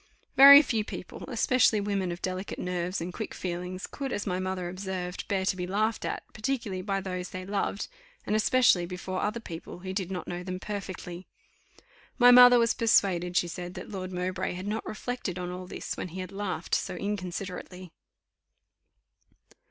Very 0.35 0.63
few 0.63 0.83
people, 0.83 1.25
especially 1.27 1.79
women 1.79 2.11
of 2.11 2.23
delicate 2.23 2.57
nerves 2.57 3.01
and 3.01 3.13
quick 3.13 3.35
feelings, 3.35 3.85
could, 3.85 4.11
as 4.11 4.25
my 4.25 4.39
mother 4.39 4.67
observed, 4.67 5.27
bear 5.27 5.45
to 5.45 5.55
be 5.55 5.67
laughed 5.67 6.05
at; 6.05 6.23
particularly 6.33 6.81
by 6.81 6.99
those 7.01 7.29
they 7.29 7.45
loved; 7.45 7.87
and 8.25 8.35
especially 8.35 8.87
before 8.87 9.21
other 9.21 9.39
people 9.39 9.81
who 9.81 9.93
did 9.93 10.09
not 10.09 10.27
know 10.27 10.41
them 10.41 10.59
perfectly. 10.59 11.27
My 12.17 12.31
mother 12.31 12.57
was 12.57 12.73
persuaded, 12.73 13.37
she 13.37 13.47
said, 13.47 13.75
that 13.75 13.91
Lord 13.91 14.11
Mowbray 14.11 14.53
had 14.53 14.65
not 14.65 14.87
reflected 14.87 15.37
on 15.37 15.51
all 15.51 15.67
this 15.67 15.95
when 15.95 16.07
he 16.07 16.19
had 16.21 16.31
laughed 16.31 16.73
so 16.73 16.95
inconsiderately. 16.95 17.91